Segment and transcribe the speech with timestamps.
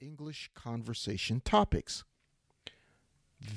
[0.00, 2.04] English conversation topics.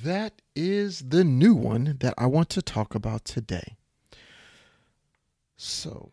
[0.03, 3.75] That is the new one that I want to talk about today.
[5.55, 6.09] So,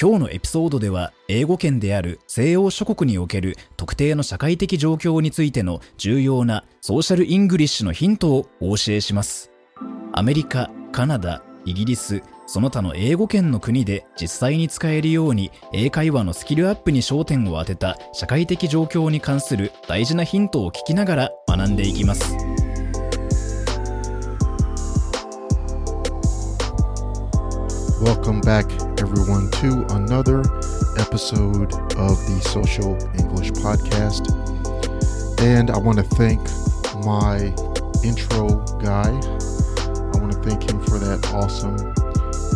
[0.00, 9.50] 今日のエピソードでは英語圏である西欧諸国における特定の社会的状況についての重要なソーシャルイングリッシュのヒントをお教えします
[10.12, 22.36] アメリカ、カナダ、イギリス、その他の英語圏の国で実際に使えるように英会話のスキルアップに焦点を当てた社会的状況に関する大事なヒントを聞きながら学んでいきます
[28.00, 28.66] welcome back,
[29.00, 30.42] everyone, to another
[30.98, 34.30] episode of the Social English Podcast.
[35.40, 36.40] And I want to thank
[37.04, 37.52] my
[38.04, 39.10] intro guy.
[40.46, 41.76] Thank him for that awesome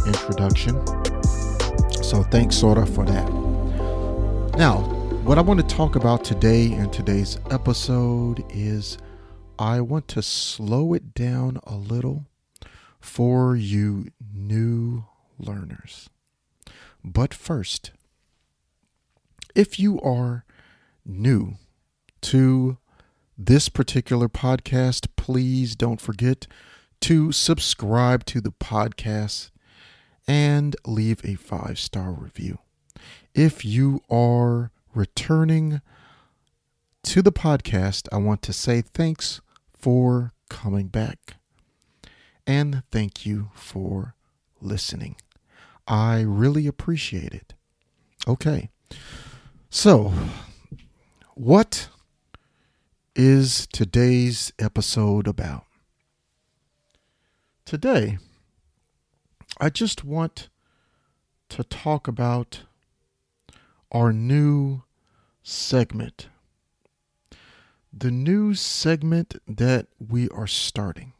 [0.07, 0.77] introduction.
[2.05, 3.29] So thanks, Sora, for that.
[4.57, 4.83] Now,
[5.25, 8.97] what I want to talk about today in today's episode is
[9.59, 12.27] I want to slow it down a little
[13.01, 15.05] for you new
[15.41, 16.09] learners.
[17.05, 17.91] But first,
[19.57, 20.45] if you are
[21.05, 21.55] new
[22.21, 22.79] to
[23.37, 26.47] this particular podcast, please don't forget
[27.01, 29.51] to subscribe to the podcast
[30.27, 32.59] and leave a five star review.
[33.35, 35.81] If you are returning
[37.05, 39.41] to the podcast, I want to say thanks
[39.73, 41.35] for coming back
[42.47, 44.15] and thank you for
[44.61, 45.17] listening.
[45.87, 47.55] I really appreciate it.
[48.27, 48.71] Okay.
[49.71, 50.13] So,
[51.35, 51.89] what
[53.17, 55.65] is today's episode about?
[57.71, 58.19] Today,
[59.61, 60.49] I just want
[61.51, 62.63] to talk about
[63.93, 64.83] our new
[65.45, 66.27] segment.
[67.93, 71.13] The new segment that we are starting.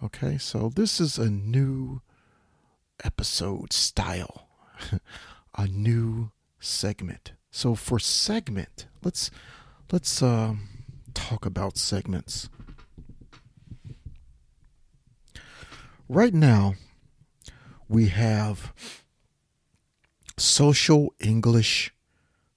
[0.00, 2.02] Okay, so this is a new
[3.02, 4.46] episode style,
[5.58, 7.32] a new segment.
[7.50, 9.32] So for segment, let's
[9.90, 10.54] let's uh,
[11.14, 12.48] talk about segments.
[16.12, 16.74] Right now,
[17.88, 18.72] we have
[20.36, 21.94] social English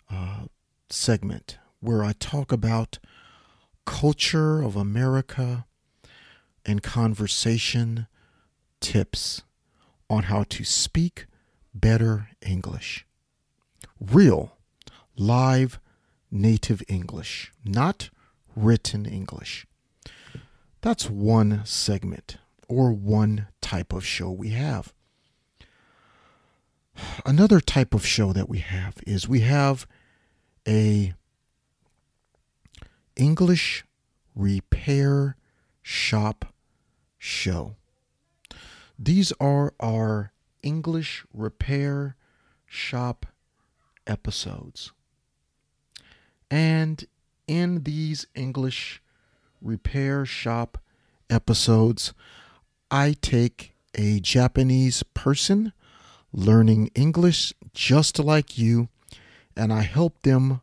[0.09, 0.45] uh,
[0.89, 2.97] segment where I talk about
[3.85, 5.67] culture of America
[6.65, 8.07] and conversation
[8.79, 9.43] tips
[10.09, 11.27] on how to speak
[11.75, 13.05] better English.
[14.01, 14.57] Real,
[15.15, 15.79] live,
[16.31, 18.09] native English, not
[18.55, 19.67] written English.
[20.81, 22.37] That's one segment
[22.67, 24.93] or one type of show we have.
[27.25, 29.87] Another type of show that we have is we have
[30.67, 31.13] a
[33.15, 33.83] English
[34.35, 35.35] repair
[35.81, 36.53] shop
[37.17, 37.75] show.
[38.97, 40.31] These are our
[40.61, 42.15] English repair
[42.65, 43.25] shop
[44.07, 44.91] episodes.
[46.49, 47.05] And
[47.47, 49.01] in these English
[49.61, 50.77] repair shop
[51.29, 52.13] episodes,
[52.93, 55.73] I take a Japanese person
[56.31, 58.87] learning English just like you
[59.57, 60.61] and I help them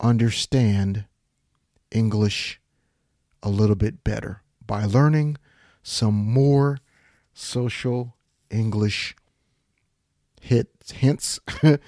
[0.00, 1.04] understand
[1.90, 2.62] English
[3.42, 5.36] a little bit better by learning
[5.82, 6.78] some more
[7.34, 8.14] social
[8.48, 9.14] English
[10.40, 11.40] hit hints,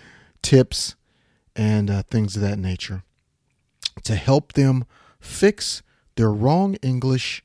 [0.43, 0.97] tips,
[1.57, 3.05] and uh, things of that nature
[4.05, 4.85] to help them
[5.19, 5.83] fix
[6.17, 7.43] their wrong English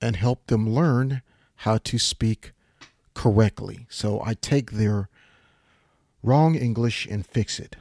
[0.00, 1.20] and help them learn
[1.60, 2.52] how to speak
[3.12, 3.86] correctly.
[3.90, 5.10] So I take their
[6.22, 7.76] wrong English and fix it.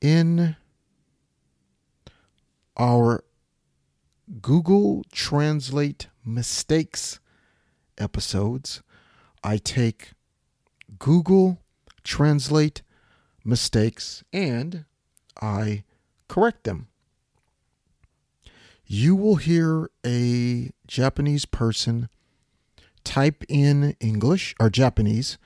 [0.00, 0.56] In
[2.76, 3.22] our
[4.42, 7.20] Google Translate mistakes
[7.96, 8.82] episodes,
[9.44, 10.10] I take
[10.98, 11.62] Google
[12.02, 12.82] Translate
[13.44, 14.86] mistakes and
[15.40, 15.84] I
[16.26, 16.88] correct them.
[18.86, 22.08] You will hear a Japanese person
[23.02, 25.38] type in English or Japanese.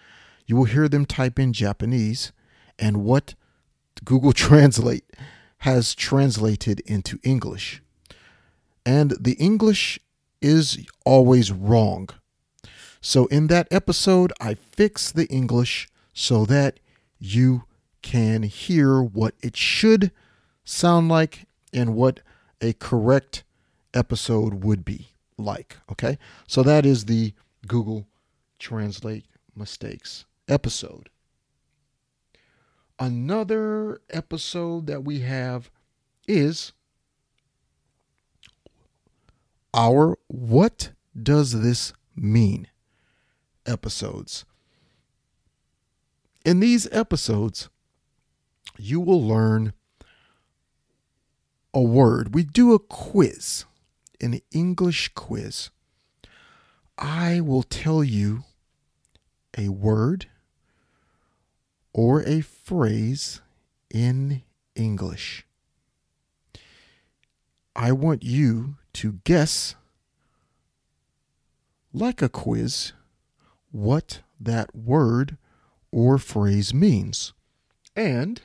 [0.46, 2.32] You will hear them type in Japanese
[2.78, 3.34] and what
[4.04, 5.04] Google Translate
[5.58, 7.82] has translated into English.
[8.84, 9.98] And the English
[10.42, 12.08] is always wrong.
[13.00, 16.78] So in that episode, I fix the English so that
[17.18, 17.64] you
[18.02, 20.10] can hear what it should
[20.64, 22.20] sound like and what
[22.60, 23.44] a correct
[23.94, 25.08] episode would be
[25.38, 25.76] like.
[25.90, 26.18] Okay.
[26.46, 27.32] So that is the
[27.66, 28.06] Google
[28.58, 29.24] Translate
[29.56, 31.08] mistakes episode.
[33.00, 35.70] another episode that we have
[36.28, 36.72] is
[39.72, 40.90] our What
[41.20, 42.68] Does This Mean
[43.66, 44.44] episodes.
[46.44, 47.70] In these episodes,
[48.78, 49.72] you will learn
[51.72, 52.34] a word.
[52.34, 53.64] We do a quiz,
[54.20, 55.70] an English quiz.
[56.98, 58.44] I will tell you
[59.56, 60.26] a word
[61.92, 63.40] or a phrase
[63.90, 64.42] in
[64.74, 65.46] English.
[67.74, 69.74] I want you to guess,
[71.92, 72.92] like a quiz,
[73.70, 75.36] what that word
[75.90, 77.32] or phrase means.
[77.96, 78.42] And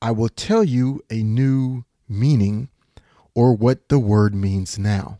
[0.00, 2.68] I will tell you a new meaning
[3.34, 5.18] or what the word means now.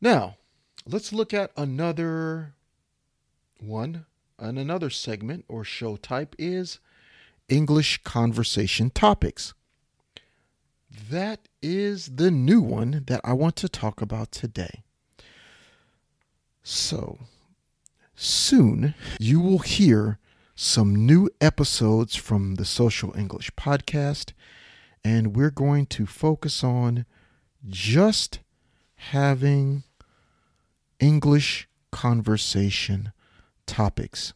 [0.00, 0.36] Now,
[0.86, 2.54] let's look at another
[3.58, 4.06] one.
[4.38, 6.78] And another segment or show type is
[7.50, 9.52] English conversation topics.
[11.10, 14.82] That is the new one that I want to talk about today.
[16.62, 17.18] So,
[18.14, 20.18] soon you will hear
[20.62, 24.34] some new episodes from the Social English podcast,
[25.02, 27.06] and we're going to focus on
[27.66, 28.40] just
[28.96, 29.84] having
[30.98, 33.10] English conversation
[33.64, 34.34] topics.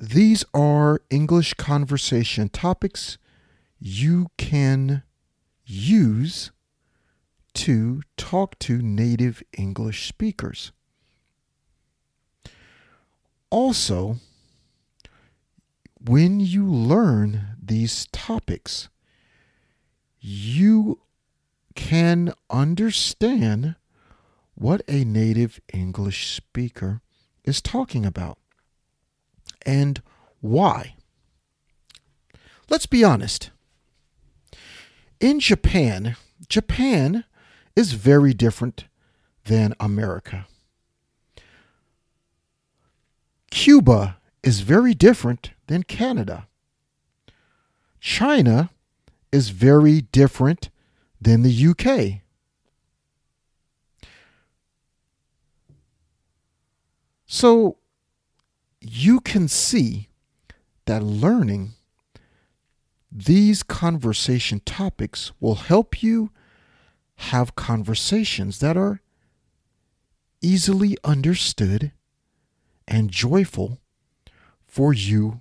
[0.00, 3.18] These are English conversation topics
[3.78, 5.04] you can
[5.64, 6.50] use
[7.54, 10.72] to talk to native English speakers.
[13.48, 14.16] Also,
[16.04, 18.88] when you learn these topics,
[20.20, 21.00] you
[21.74, 23.74] can understand
[24.54, 27.00] what a native English speaker
[27.44, 28.38] is talking about
[29.64, 30.02] and
[30.40, 30.94] why.
[32.68, 33.50] Let's be honest.
[35.20, 36.16] In Japan,
[36.48, 37.24] Japan
[37.74, 38.84] is very different
[39.46, 40.46] than America.
[43.50, 46.46] Cuba is very different than Canada.
[47.98, 48.70] China
[49.32, 50.68] is very different
[51.18, 52.20] than the UK.
[57.24, 57.78] So
[58.82, 60.08] you can see
[60.84, 61.72] that learning
[63.10, 66.30] these conversation topics will help you
[67.16, 69.00] have conversations that are
[70.42, 71.92] easily understood
[72.86, 73.78] and joyful
[74.74, 75.40] for you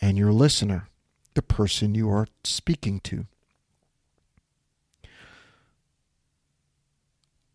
[0.00, 0.88] and your listener,
[1.34, 3.26] the person you are speaking to.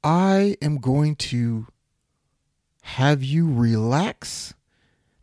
[0.03, 1.67] I am going to
[2.81, 4.53] have you relax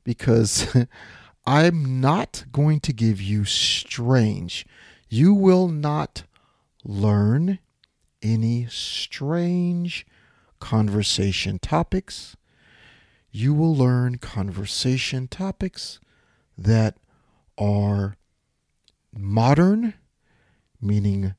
[0.05, 0.75] because
[1.47, 4.65] I'm not going to give you strange.
[5.11, 6.23] You will not
[6.83, 7.59] learn
[8.23, 10.07] any strange
[10.61, 12.37] conversation topics.
[13.37, 15.99] You will learn conversation topics
[16.57, 16.99] that
[17.59, 18.17] are
[19.13, 19.95] modern,
[20.81, 21.35] meaning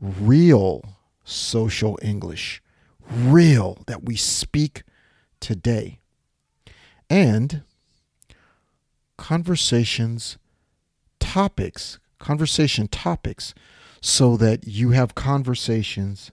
[0.00, 2.62] real social English,
[3.06, 4.84] real that we speak
[5.40, 6.00] today.
[7.10, 7.64] And
[9.18, 10.38] conversations
[11.20, 13.52] topics, conversation topics,
[14.00, 16.32] so that you have conversations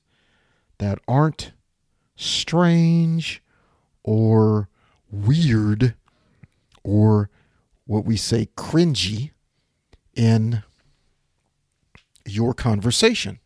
[0.77, 1.51] that aren't
[2.15, 3.43] strange
[4.09, 4.67] or
[5.11, 5.93] weird
[6.83, 7.29] or
[7.85, 9.29] what we say cringy
[10.15, 10.63] in
[12.25, 13.37] your conversation.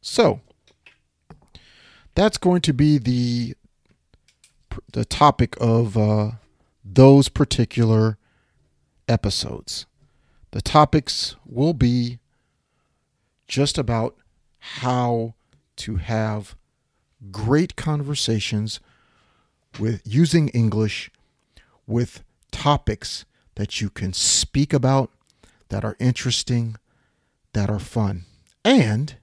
[0.00, 0.40] So,
[2.14, 3.54] that's going to be the
[4.92, 6.30] the topic of uh,
[6.82, 8.16] those particular
[9.06, 9.84] episodes.
[10.52, 12.20] The topics will be
[13.46, 14.16] just about
[14.58, 15.34] how
[15.76, 16.56] to have
[17.31, 18.79] great conversations
[19.79, 21.11] with using English
[21.87, 25.09] with topics that you can speak about
[25.69, 26.75] that are interesting,
[27.53, 28.25] that are fun.
[28.63, 29.15] And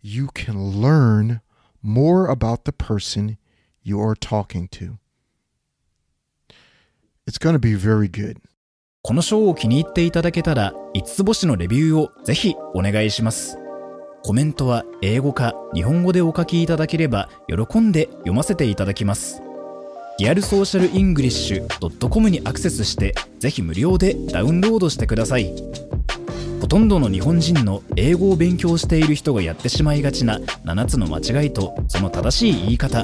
[0.00, 1.40] you can learn
[1.82, 3.38] more about the person
[3.82, 4.98] you are talking to.
[7.26, 8.38] It's going to be very good.
[9.02, 13.59] このショーを気に入っていただけたら、5つ星のレビューをぜひお願いします。
[14.23, 19.41] コメントは英語か日本語でお書きいただければ喜んで読ませていただきます。
[20.19, 25.51] リアルソーシャルイングリッシュ .com にアクセスしてぜひ無料でダウンロードしてください。
[26.61, 33.03] ほとんどの日本人の英語を勉強している人がやってしまいがちな7つの間違いとその正しい言い方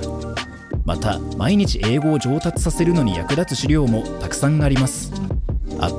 [0.85, 5.11] また毎日英語を上達させるのに役立つ資料もたくさんあります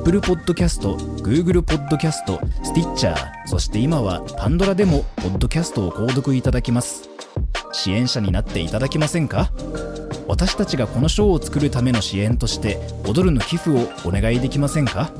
[0.09, 0.81] Apple Podcast、
[1.23, 7.11] Google Podcast、Stitcher そして今は Pandora でも Podcast を購読いただけます。
[7.73, 9.53] 支援者になっていただけませんか？
[10.27, 15.11] 私たちがこの賞を作るための支援として踊るの寄付をお願いできませんか？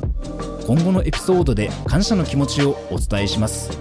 [0.67, 3.79] 今後のエピソードで感謝の気持ちをお伝えします。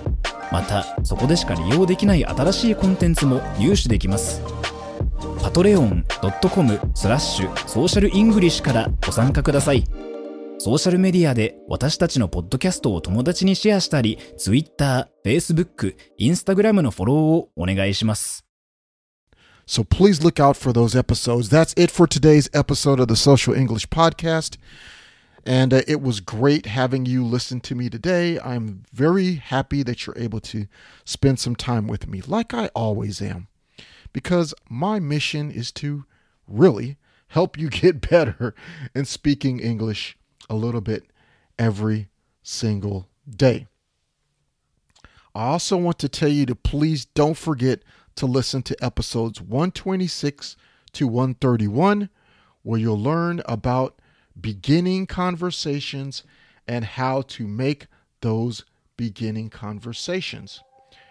[0.52, 4.42] またそこでしか利用できない新しいコンテンツも入手できます。
[5.42, 6.04] パトレオン
[6.54, 9.86] .com スラッシュソーシャルイングリッシュからご参加ください。
[10.67, 18.45] ソーシャルメディアで私たちのポッドキャストを友達にシェアしたり Twitter、Facebook、Instagram のフォローをお願いします
[19.67, 21.49] So please look out for those episodes.
[21.49, 24.59] That's it for today's episode of the Social English Podcast.
[25.45, 28.38] And uh, it was great having you listen to me today.
[28.41, 30.67] I'm very happy that you're able to
[31.05, 33.49] spend some time with me, like I always am,
[34.12, 36.05] because my mission is to
[36.47, 36.97] really
[37.29, 38.55] help you get better
[38.95, 40.17] in speaking English
[40.50, 41.06] a little bit
[41.58, 42.10] every
[42.44, 43.68] single day.
[45.36, 47.84] I also want to tell you to please don't forget
[48.16, 50.58] to listen to episodes 126
[50.94, 52.10] to 131,
[52.63, 54.01] where you'll learn about
[54.39, 56.24] beginning conversations
[56.68, 57.88] and how to make
[58.22, 58.66] those
[58.98, 60.63] beginning conversations.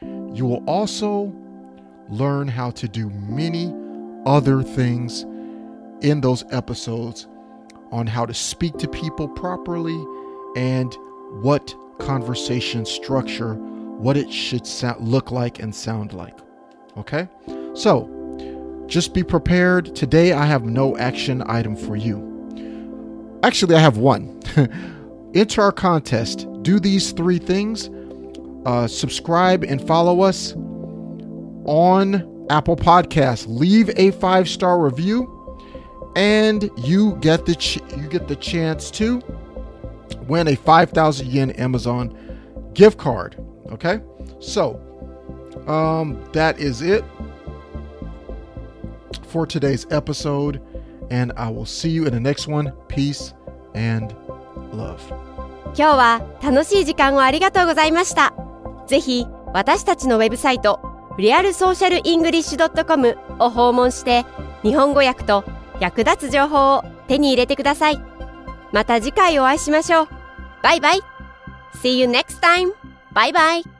[0.03, 1.35] You will also
[2.09, 3.73] learn how to do many
[4.27, 5.23] other things
[6.03, 7.29] in those episodes
[7.93, 10.05] on how to speak to people properly
[10.57, 10.95] and
[11.43, 16.39] what conversation structure, what it should sound, look like and sound like.
[16.97, 17.29] Okay?
[17.75, 18.13] So,
[18.87, 19.95] just be prepared.
[19.95, 22.23] Today I have no action item for you.
[23.43, 24.41] Actually, I have one.
[25.35, 26.47] Enter our contest.
[26.63, 27.91] Do these three things
[28.67, 30.53] uh, subscribe and follow us
[31.65, 33.47] on Apple Podcasts.
[33.49, 35.36] Leave a five star review,
[36.17, 39.23] and you get the ch- you get the chance to
[40.27, 42.17] win a five thousand yen Amazon
[42.75, 43.37] gift card.
[43.71, 44.01] Okay,
[44.41, 44.81] so
[45.69, 47.05] um, that is it
[49.29, 50.61] for today's episode,
[51.11, 52.73] and I will see you in the next one.
[52.89, 53.35] Peace
[53.75, 54.15] and
[54.73, 55.01] love.
[55.79, 58.33] 今日は楽しい時間をありがとうございました。
[58.87, 60.81] ぜひ私たちのウェブサイト
[61.19, 64.25] リアルソーシャルイングリッシュ .com を訪問して
[64.63, 65.45] 日本語訳と
[65.81, 68.01] 役立つ情報を手に入れてください。
[68.73, 70.09] また次回お会いしましょう。
[70.63, 71.01] バイバイ
[71.83, 72.73] !See you next time!
[73.13, 73.76] バイバイ